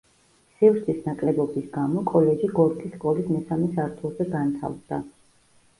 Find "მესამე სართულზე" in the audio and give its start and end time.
3.37-4.31